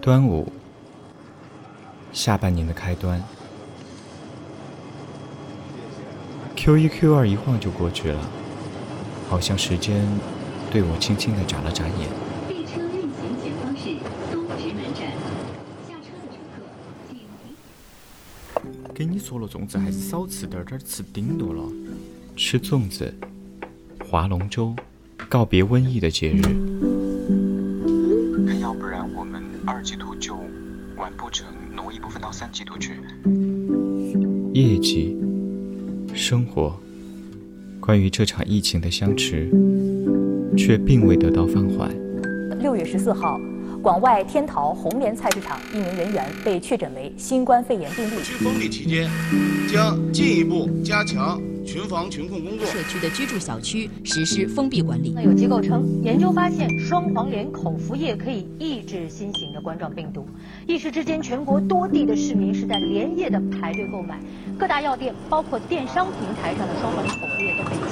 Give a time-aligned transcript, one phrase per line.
[0.00, 0.50] 端午，
[2.10, 3.22] 下半年的开端。
[6.56, 8.18] Q 一 Q 二一晃就过去了，
[9.28, 10.02] 好像时间
[10.70, 12.08] 对我轻轻的眨了眨眼。
[12.48, 13.94] 列车运行前方是
[14.32, 15.12] 东直门站，
[15.86, 16.62] 下车的乘客
[17.10, 17.18] 请。
[18.94, 21.62] 给你说了，粽子还是少吃点儿，点儿吃顶多了。
[22.36, 23.12] 吃粽子，
[24.08, 24.74] 划龙舟，
[25.28, 26.40] 告别瘟疫的节日。
[28.46, 29.39] 那要不然我们
[29.72, 30.34] 二季度就
[30.96, 32.94] 完不成，挪一部分到三季度去。
[34.52, 35.16] 业绩，
[36.12, 36.76] 生活，
[37.78, 39.48] 关于这场疫情的相持，
[40.56, 41.88] 却并未得到放缓。
[42.58, 43.38] 六月十四号，
[43.80, 48.20] 广外天桃红莲菜市场一名人员被确诊为新冠肺炎病例。
[48.24, 49.08] 区封闭期间，
[49.72, 52.66] 将进一步加强群防群控工作。
[52.66, 55.12] 社区的居住小区实施封闭管理。
[55.14, 60.26] 那有机构称，研究发现双黄连口服液可以抑制新型的冠状病毒。
[60.66, 64.18] 一时之间，全国多地的市民是在连夜的排队购买，
[64.58, 67.86] 各大药店包括电商平台上的双黄连口服液都被抢。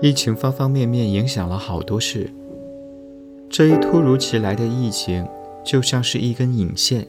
[0.00, 2.32] 疫情方方面面影响了好多事。
[3.52, 5.28] 这一突如其来的疫情，
[5.62, 7.06] 就像是一根引线，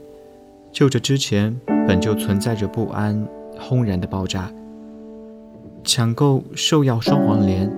[0.73, 3.25] 就着之前本就存在着不安，
[3.57, 4.51] 轰然的爆炸。
[5.85, 7.71] 抢购兽药双黄连，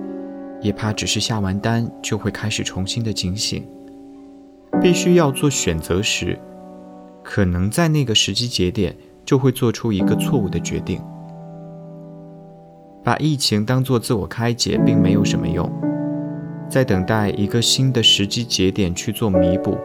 [0.60, 3.64] 也怕只是下完单就会开始重新的警醒。
[4.82, 6.36] 必须要做选择时，
[7.22, 11.00] 可能在那个时机节点就会做出一个错误的决定。
[13.04, 15.70] 把疫情当作自我开解，并没有什么用。
[16.68, 19.78] 在等待一个新的时机节点去做弥补，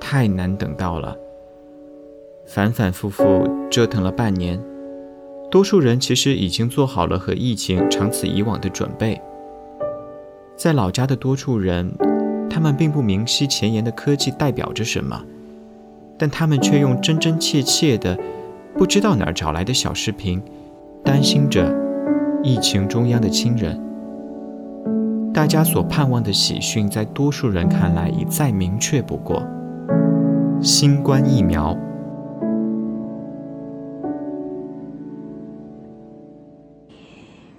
[0.00, 1.16] 太难等到了。
[2.46, 4.60] 反反复复折腾了半年，
[5.50, 9.20] 多数人其实已经做好了和疫情长此以往的准备。
[10.56, 11.92] 在老家的多数人，
[12.48, 15.22] 他们并不明晰前沿的科技代表着什么，
[16.18, 18.18] 但他们却用真真切切的、
[18.76, 20.42] 不知道哪儿找来的小视频，
[21.04, 21.72] 担心着
[22.42, 23.89] 疫情中央的亲人。
[25.32, 29.42] 大家所盼望的喜讯，在多数人看来已再明确不过。
[30.60, 31.76] 新冠疫苗。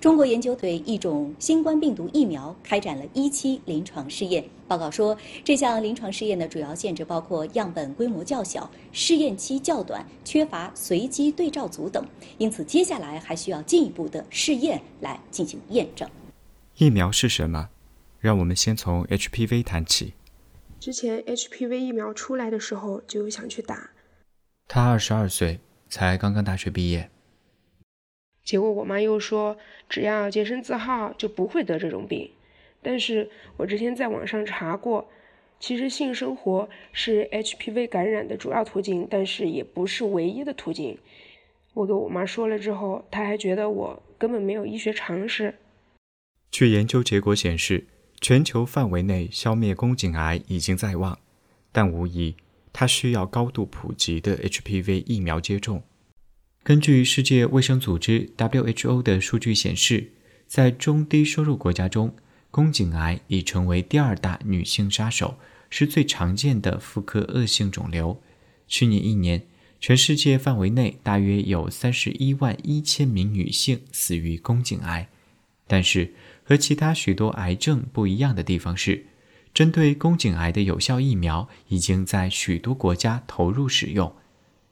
[0.02, 4.44] 中国研究对一种新冠病毒疫苗开展了一期临床试验。
[4.68, 12.04] 报告说，这项临床试验的主要限制包括样本规模较小、试验期较短、缺乏随机对照组等，
[12.38, 16.08] 因此接下来还需要进一步的试验来进行验证。
[16.78, 17.70] 疫苗是什么？
[18.20, 20.14] 让我们先从 HPV 谈起。
[20.80, 23.92] 之前 HPV 疫苗出来的时候就想去打，
[24.68, 25.60] 他二十二岁，
[25.90, 27.10] 才刚刚大学毕业。
[28.44, 32.32] 结果我妈又说，只要洁身自好就不会得这种病。
[32.82, 35.08] 但是我之前在网上查过，
[35.60, 40.98] 其实性生活是 HPV 感染的主要途径，但是也不是唯一的途径。
[41.74, 45.54] 我给我妈说了之后，她还觉得我根本没有医学常识。
[46.52, 47.88] 据研究结果显示，
[48.20, 51.18] 全球范围内消灭宫颈癌已经在望，
[51.72, 52.36] 但无疑
[52.74, 55.82] 它需要高度普及的 HPV 疫苗接种。
[56.62, 60.12] 根据世界卫生组织 WHO 的数据显示，
[60.46, 62.14] 在中低收入国家中，
[62.52, 65.38] 宫颈癌已成为第二大女性杀手，
[65.70, 68.22] 是最常见的妇科恶性肿瘤。
[68.68, 69.48] 去年一年，
[69.80, 75.08] 全世界范围内大约有三十一万一千名女性死于宫颈癌。
[75.66, 79.06] 但是，和其他许多癌症不一样的地方是，
[79.54, 84.14] 针对宫颈癌的有效疫苗已经在许多国家投入使用。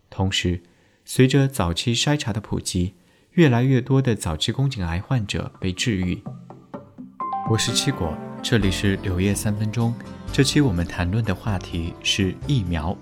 [0.10, 0.62] 同时，
[1.06, 2.94] 随着早期筛查的普及，
[3.34, 6.22] 越来越多的早期宫颈癌患者被治愈。
[7.50, 9.94] 我是七果，这里是柳叶三分钟。
[10.32, 12.98] 这期我们谈论的话题是疫苗。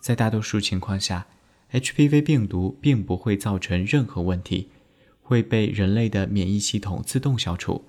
[0.00, 1.26] 在大多数情况下
[1.72, 4.70] ，HPV 病毒并不会造成任何问题，
[5.28, 7.84] 会被人类的免疫系统自动消除。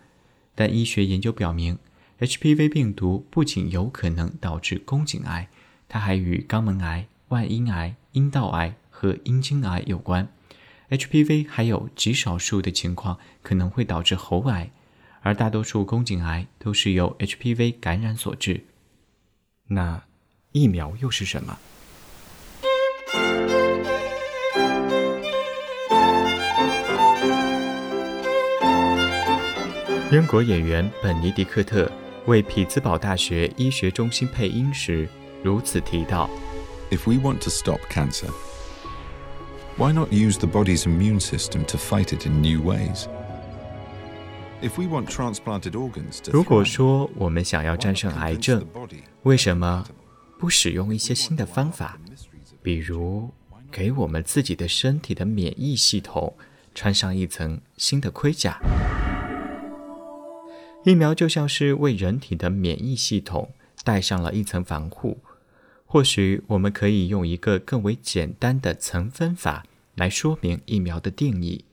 [0.56, 1.80] 但医学研究表明
[2.20, 5.48] ，HPV 病毒不仅有可能导致宫颈癌，
[5.88, 10.28] 它还与肛门癌、外阴癌、阴道癌和阴茎癌有关。
[10.90, 14.72] HPV 还有极少数的情况可能会导致喉癌，
[15.22, 18.66] 而大多数宫颈癌都是由 HPV 感染所致。
[19.70, 20.04] 那
[20.52, 21.58] 疫苗又是什么？
[30.12, 31.88] 英国演员本尼迪克特
[32.26, 35.08] 为匹兹堡大学医学中心配音时
[35.44, 36.28] 如此提到。
[36.90, 38.26] If we want to stop cancer,
[39.78, 43.06] Why not use the body's immune system to fight it in new ways?
[44.64, 48.66] If we want transplanted organs to 如果说我们想要战胜癌症
[49.22, 49.86] 为什么
[50.40, 52.00] 不使用一些新的方法？
[52.64, 53.30] 比如，
[53.72, 56.36] 给我们自己的身体的免疫系统
[56.74, 58.60] 穿上一层新的盔甲。
[60.86, 63.52] 疫苗就像是为人体的免疫系统
[63.84, 65.20] 戴上了一层防护。
[65.86, 69.66] 或许我们可以用一个更为简单的层分法
[69.96, 71.66] 来说明疫苗的定义：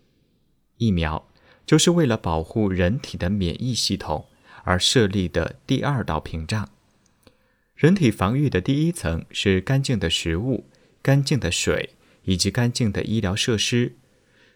[0.79, 1.29] 疫苗
[1.65, 4.27] 就是为了保护人体的免疫系统
[4.65, 6.69] 而设立的第二道屏障。
[7.75, 10.65] 人体防御的第一层是干净的食物、
[11.03, 11.91] 干净的水
[12.25, 13.97] 以及干净的医疗设施。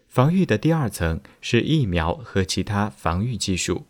[0.07, 3.85] 防御的第二层是疫苗和其他防御技术。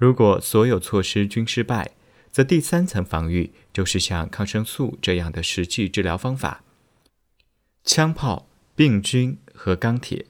[0.00, 1.90] 如果所有措施均失败，
[2.32, 6.64] 则第三层防御就是像抗生素这样的实际治疗方法。
[7.84, 10.24] 枪炮、病菌和钢铁。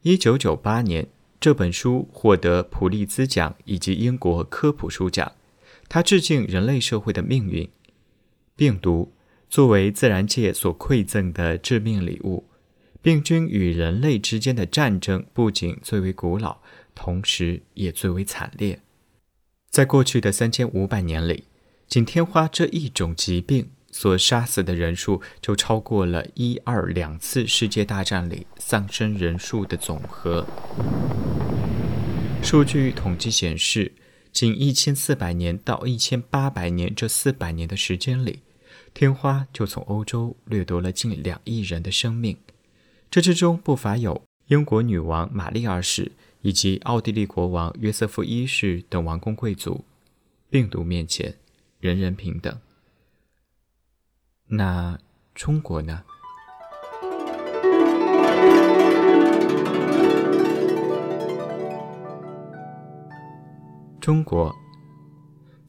[0.00, 1.08] 一九九八年，
[1.38, 5.32] 这本书获得普利兹奖以及英国科普书奖。
[5.86, 7.68] 它致敬人类社会的命运。
[8.56, 9.12] 病毒
[9.50, 12.46] 作为自然界所馈赠的致命礼物，
[13.02, 16.62] 病菌与人类之间的战争不仅最为古老，
[16.94, 18.80] 同时也最为惨烈。
[19.74, 21.48] 在过去的三千五百年里，
[21.88, 30.46] 仅天花这一种疾病所杀死的人数就超过了一二两次世界大战里丧生人数的总和。
[32.40, 33.90] 数据统计显示，
[34.30, 38.42] 仅一千四百年到一千八百年这四百年的时间里，
[38.94, 42.36] 天花就从欧洲掠夺了近两亿人的生命。
[43.10, 46.12] 这之中不乏有英国女王玛丽二世。
[46.44, 49.82] 以及奥地利国王约瑟夫一世等王公贵族，
[50.50, 51.36] 病毒面前，
[51.80, 52.54] 人人平等。
[54.48, 54.98] 那
[55.34, 56.02] 中国呢？
[63.98, 64.54] 中国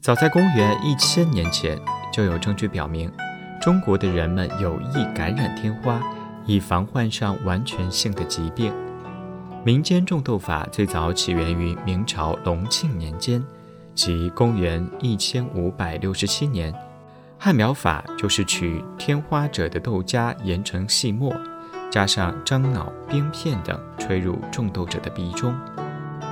[0.02, 1.80] 早在公元一千年前
[2.12, 3.10] 就有证据表明，
[3.62, 6.02] 中国的人们有意感染天花，
[6.46, 8.74] 以防患上完全性的疾病。
[9.66, 13.44] 民间种豆法最早起源于明朝隆庆年间，
[13.96, 16.72] 即公元一千五百六十七年。
[17.40, 21.36] 旱苗法就是取天花者的豆荚研成细末，
[21.90, 25.52] 加上樟脑、冰片等，吹入种豆者的鼻中。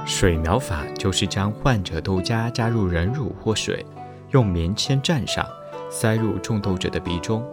[0.05, 3.83] 水苗法就是将患者豆荚加入人乳或水，
[4.29, 5.43] 用棉签蘸上，
[5.89, 7.43] 塞入种豆者的鼻中。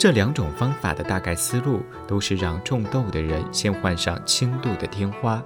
[0.00, 5.42] 这两种方法的大概思路都是让种豆的人先患上轻度的天花，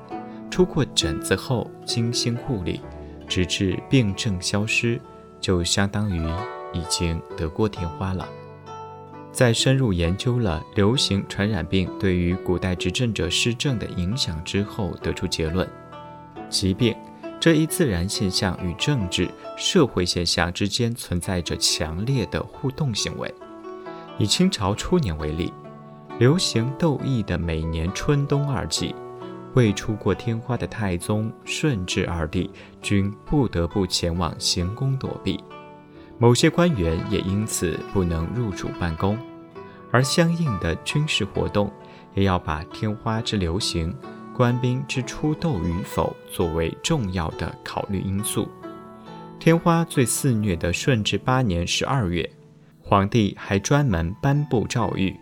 [0.48, 2.80] 出过疹子后精心护理，
[3.26, 5.00] 直至病症消失，
[5.40, 6.24] 就相当于
[6.72, 8.28] 已经得过天花了。
[9.32, 15.68] 在深入研究了流行传染病对于古代执政者施政的影响之后，得出结论：
[16.48, 16.94] 疾病
[17.40, 19.28] 这一自然现象与政治、
[19.58, 23.34] 社会现象之间存在着强烈的互动行为。
[24.18, 25.52] 以清朝初年为例，
[26.18, 28.94] 流行痘疫的每年春冬二季，
[29.54, 32.48] 未出过天花的太宗、顺治二帝
[32.80, 35.42] 均不得不前往行宫躲避，
[36.16, 39.18] 某些官员也因此不能入主办公，
[39.90, 41.68] 而相应的军事活动
[42.14, 43.92] 也要把天花之流行、
[44.32, 48.48] 官兵之出斗与否作为重要的考虑因素。
[49.40, 52.30] 天花最肆虐的顺治八年十二月。
[52.86, 55.16] 皇帝还专门颁布诏谕，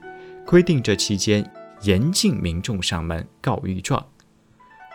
[0.45, 1.49] 规定这期间
[1.83, 4.04] 严禁民众上门告御状。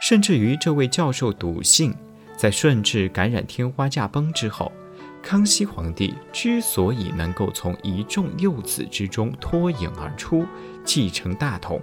[0.01, 1.95] 甚至于这位教授笃信，
[2.35, 4.69] 在顺治感染天花驾崩之后，
[5.23, 10.45] 康熙皇帝之所以能够从一众幼子之中脱颖而出，
[10.83, 11.81] 继承大统，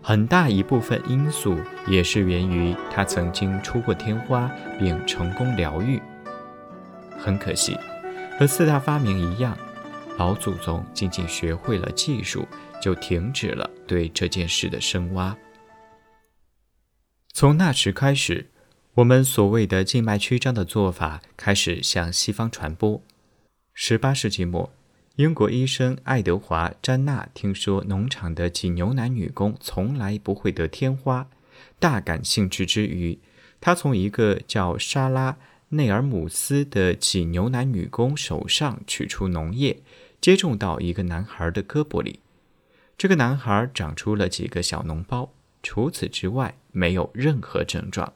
[0.00, 6.00] 很大一部分因素也是源于他曾经出过天花并成功疗愈。
[7.18, 7.76] 很可惜，
[8.38, 9.54] 和四大发明一样。
[10.18, 12.46] 老祖宗仅仅学会了技术，
[12.80, 15.36] 就停止了对这件事的深挖。
[17.32, 18.50] 从那时开始，
[18.94, 23.02] 我们所谓的静脉曲张的做法开始向西方传播。
[23.72, 24.70] 十八世纪末，
[25.16, 31.28] 英国医生爱德华·詹纳听说农场的挤牛奶女工从来不会得天花，
[31.78, 33.18] 大感兴趣之余，
[33.60, 35.32] 他从一个叫莎拉·
[35.70, 39.82] 内尔姆斯的挤牛奶女工手上取出脓液。
[40.22, 42.20] 接种到一个男孩的胳膊里，
[42.96, 45.32] 这个男孩长出了几个小脓包，
[45.64, 48.12] 除此之外没有任何症状。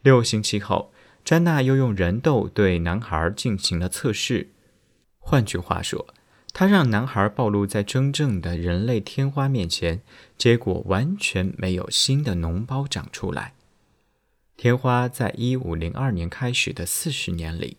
[0.00, 0.90] 六星期后，
[1.22, 4.48] 詹娜又用人痘对男孩进行了测试。
[5.18, 6.06] 换句话说，
[6.54, 10.00] 它让男孩暴露在真正的人类天花面前，
[10.38, 13.52] 结果完全没有新的脓包长出来。
[14.56, 17.76] 天花在一五零二年开始的四十年里，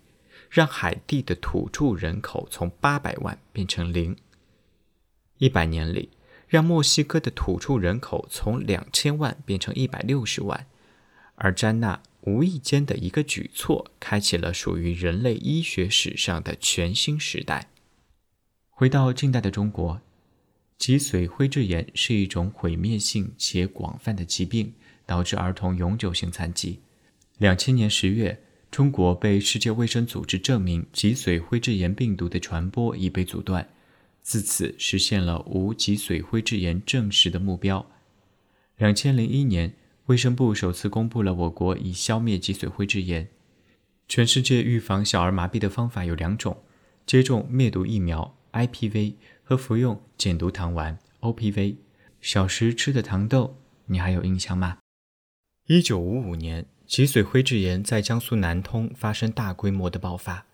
[0.57, 4.15] 让海地的土著人口从八百万变成零；
[5.37, 6.09] 一百年里，
[6.47, 10.65] 让墨西哥的土著人口从两千万变成一百六十万。
[11.35, 17.69] 而詹娜无意间的一个举措，开启了属于人类医学史上的全新时代。
[18.71, 20.01] 回到近代的中国，
[20.79, 24.73] 脊髓灰质炎是一种毁灭性且广泛的疾病。
[25.07, 26.81] 导致儿童永久性残疾。
[27.37, 33.67] 两千年十月，中国被世界卫生组织证明脊髓灰质炎病毒的传播已被阻断，
[34.21, 37.89] 自此实现了无脊髓灰质炎证实的目标。
[38.75, 39.73] 两千零一年，
[40.07, 43.29] 卫生部首次公布了我国已消灭脊髓灰质炎。
[44.07, 46.63] 全世界预防小儿麻痹的方法有两种：
[47.05, 51.77] 接种灭毒疫苗 （IPV） 和服用减毒糖丸 （OPV）。
[52.21, 54.77] 小时吃的糖豆，你还有印象吗？
[55.67, 60.45] 一九五五年，脊髓灰质炎在江苏南通发生大规模的爆发，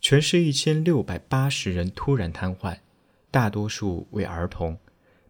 [0.00, 2.78] 全市一千六百八十人突然瘫痪，
[3.30, 4.78] 大多数为儿童，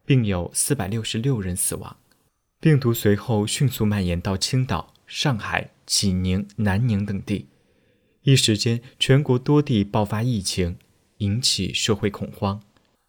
[0.06, 1.96] 并有四百六十六人死亡。
[2.60, 7.48] 病毒随后迅速蔓延到青岛、上海、济宁、南宁等地，
[8.22, 10.76] 一时间全国多地爆发疫情，
[11.18, 12.62] 引起社会恐慌。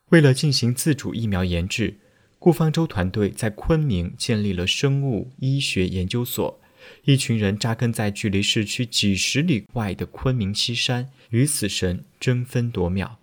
[0.10, 2.00] 为了进行自主疫苗研制。
[2.38, 6.60] 顾方舟团队在昆明建立了生物医学研究所，
[7.06, 13.20] 一群人扎根在距离市区几十里外的昆明西山，与死神争分夺秒。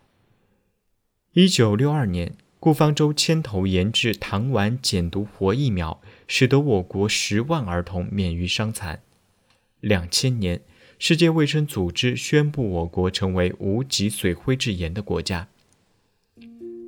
[1.33, 9.02] 一九六二年，顾方舟牵头研制糖丸减毒活疫苗，使得我国十万儿童免于伤残。
[9.81, 10.61] 两千年，
[10.99, 15.49] 世界卫生组织宣布我国成为无脊髓灰质炎的国家。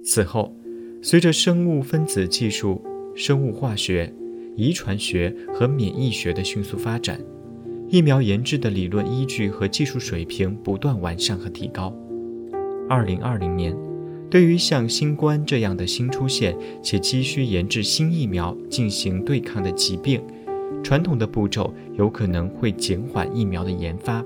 [0.04, 0.54] 此后。
[1.06, 2.82] 随着生物分子技术、
[3.14, 4.10] 生物化学、
[4.56, 7.20] 遗传学和免疫学的迅速发展，
[7.88, 11.92] 疫苗研制的理论依据和技术水平不断完善和提高。
[12.88, 13.76] 二零二零年，
[14.30, 20.22] 对于像新冠这样的新出现且急需研制新疫苗进行对抗的疾病，
[20.82, 24.24] 传统的步骤有可能会减缓疫苗的研发。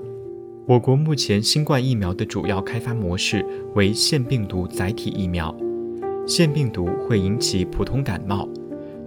[0.66, 3.42] 我国目前新冠疫苗的主要开发模式
[3.74, 5.56] 为腺病毒载体疫苗。
[6.26, 8.46] 腺病毒会引起普通感冒，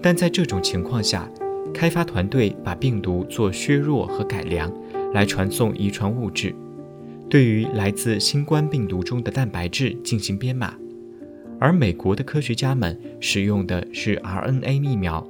[0.01, 1.29] 但在这种情况下，
[1.73, 4.71] 开发团队把病毒做削弱和改良，
[5.13, 6.55] 来传送遗传物质，
[7.29, 10.73] 对于来自新冠病毒中的蛋白质进行编码。
[11.59, 15.25] 而美国的科学家们使用的是 RNA 疫苗，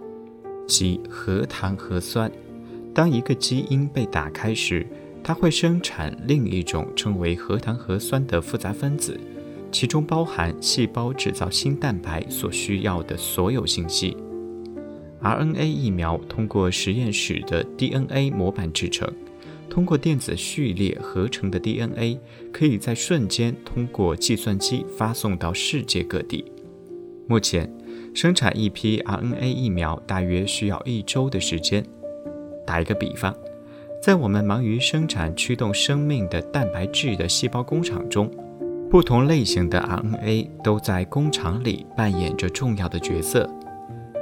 [0.66, 2.32] 即核糖核酸。
[2.94, 4.88] 当一个基因被打开时，
[5.22, 9.20] 它会生产另一种称为核糖核酸的复杂分子。
[9.72, 14.16] 其中包含细胞制造新蛋白所需要的所有信息。
[15.22, 19.08] RNA 疫苗通过实验室的 DNA 模板制成，
[19.70, 22.20] 通过电子序列合成的 DNA
[22.52, 26.44] 可以在瞬间通过计算机发送到世界各地。
[27.28, 27.72] 目前，
[28.14, 31.86] 生产一批 RNA 疫苗大约需要一周的时间。
[32.66, 33.36] 打一个比方，
[34.02, 38.30] 在我们忙于生产驱动生命的蛋白质的细胞工厂中。
[38.90, 43.50] 不同类型的 RNA 都在工厂里扮演着重要的角色。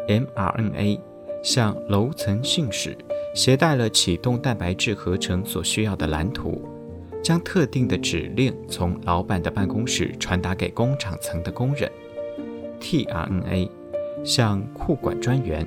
[0.09, 0.99] mRNA
[1.43, 2.97] 像楼层信使，
[3.35, 6.67] 携带了启动蛋白质合成所需要的蓝图，
[7.23, 11.89] 将特定的指令从老板的办公室传达给工厂层的工人。
[12.81, 13.69] tRNA
[14.23, 15.65] 像库管专员，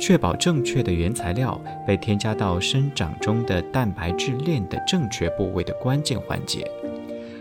[0.00, 6.66] 确保正确的原材料被添加到生长中的蛋白质链的正确部位的关键环节。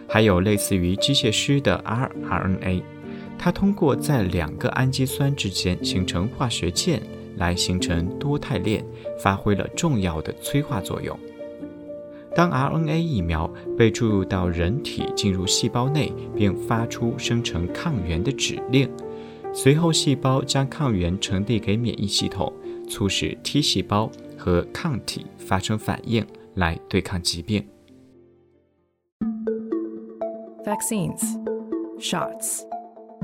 [0.09, 2.83] 还有类似于机械师的 rRNA，
[3.43, 7.03] 它通过在两个氨基酸之间形成化学键
[7.35, 8.81] 来形成多肽链，
[9.19, 11.19] 发挥了重要的催化作用。
[12.33, 18.89] 当 RNA 疫苗被注入到人体进入细胞内，并发出生成抗原的指令，
[19.53, 22.53] 随后细胞将抗原传递给免疫系统，
[22.87, 27.61] 促使 T 细胞和抗体发生反应来对抗疾病。
[30.63, 31.21] Vaccines,
[31.99, 32.61] shots,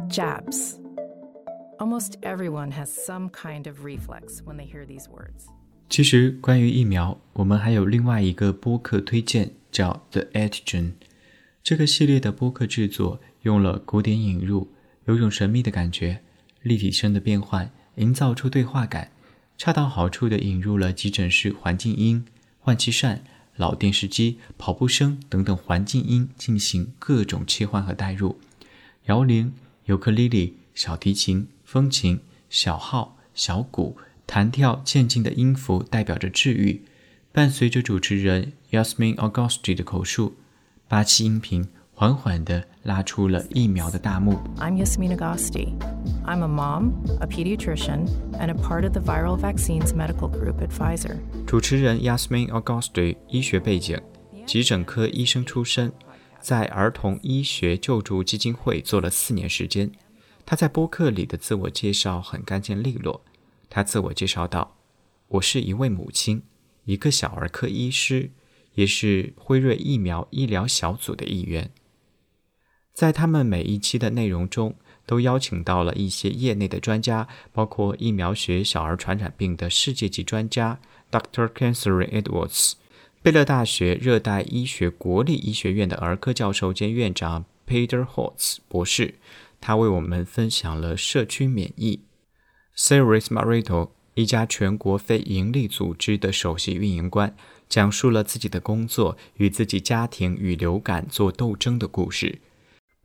[0.10, 0.80] jabs.
[1.78, 5.46] Almost everyone has some kind of reflex when they hear these words.
[5.88, 10.94] 其实，关于疫苗，我们还有另外一个播客推荐，叫 The Antigen。
[11.64, 14.70] 这个系列的播客制作用了古典引入，
[15.06, 16.22] 有种神秘的感觉，
[16.64, 19.12] 立体声的变换，营造出对话感，
[19.58, 22.26] 恰到好处地引入了急诊室环境音、
[22.60, 23.24] 换气扇。
[23.56, 28.40] 老电视机、跑步声等等环境音进行各种切换和代入，
[29.08, 29.54] 摇铃、
[29.90, 36.84] 尤克里里、小提琴、风琴、小号、小鼓，弹跳渐进的音符代表着治愈。
[37.32, 40.36] 伴随着主持人 Yasmin Augusti 的口述，
[40.88, 44.34] 八期音频缓缓地拉出了疫苗的大幕。
[44.58, 45.74] I'm Yasmin Augusti.
[46.24, 50.70] I'm a mom, a pediatrician, and a part of the viral vaccines medical group at
[50.70, 51.18] Pfizer.
[51.48, 54.00] 主持人 Yasmin Augusti 医学背景，
[54.46, 55.92] 急诊科医生出身，
[56.42, 59.92] 在儿童医学救助基金会做了四年时间。
[60.46, 63.24] 他在播客里的自我介绍很干净利落。
[63.70, 64.78] 他自我介绍道
[65.28, 66.42] ：“我是一位母亲，
[66.86, 68.32] 一个小儿科医师，
[68.74, 71.72] 也是辉瑞疫苗医疗小组的一员。”
[72.96, 80.80] 在他们每一期的内容中，都邀请到了一些业内的专家，包括疫苗学小儿传染病的世界级专家
[81.12, 81.48] Dr.
[81.48, 82.74] Catherine Edwards，
[83.22, 89.16] 贝勒大学热带医学国立医学院的儿科教授兼院长 Peter Holtz 博士，
[89.60, 92.00] 他为我们分享了社区免疫。
[92.78, 97.36] Ceres Marito，一家全国非营利组织的首席运营官，
[97.68, 102.40] 讲述了自己的工作与自己家庭与流感做斗争的故事。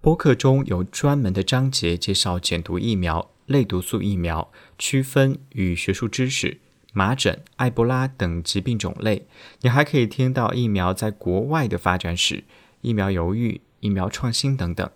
[0.00, 6.58] 播客中有专门的章节介绍减毒疫苗、类毒素疫苗区分与学术知识、
[6.94, 9.26] 麻疹、埃博拉等疾病种类。
[9.60, 12.44] 你还可以听到疫苗在国外的发展史、
[12.80, 14.88] 疫苗犹豫、疫苗创新等等。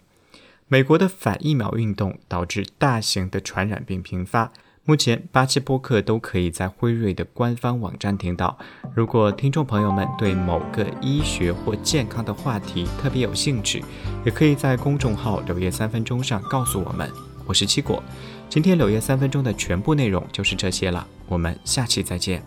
[0.68, 4.52] 美国的反疫苗运动导致大型的传染病频发。
[4.84, 8.58] 目前八期播客都可以在辉瑞的官方网站听到。
[8.94, 13.84] 如果听众朋友们对某个医学或健康的话题特别有兴趣，
[14.24, 17.27] 也可以在公众号“柳叶三分钟”上告诉我们。
[17.47, 18.01] 我是七果，
[18.49, 22.41] 今天柳叶三分钟的全部内容就是这些了，我们下期再见。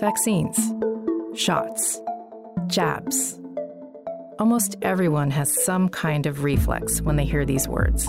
[0.00, 0.56] Vaccines,
[1.34, 1.96] shots,
[2.68, 3.34] jabs.
[4.38, 8.06] Almost everyone has some kind of reflex when they hear these words.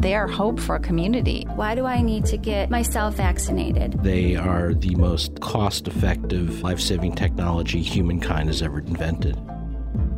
[0.00, 1.46] They are hope for a community.
[1.56, 4.00] Why do I need to get myself vaccinated?
[4.02, 9.36] They are the most cost effective, life saving technology humankind has ever invented.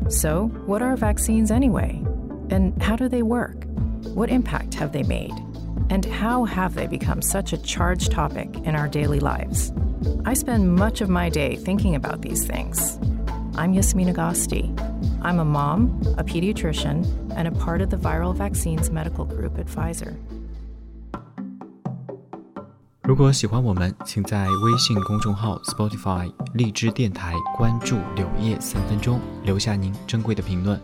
[0.08, 2.02] So, what are vaccines anyway?
[2.50, 3.63] And how do they work?
[4.14, 5.34] What impact have they made?
[5.88, 9.72] And how have they become such a charged topic in our daily lives?
[10.24, 12.98] I spend much of my day thinking about these things.
[13.56, 14.72] I'm Yasmin Agosti.
[15.22, 17.04] I'm a mom, a pediatrician,
[17.36, 20.14] and a part of the viral vaccines medical group at Pfizer.
[23.02, 30.80] 如果喜欢我们，请在微信公众号、Spotify、荔枝电台关注“柳叶三分钟”，留下您珍贵的评论。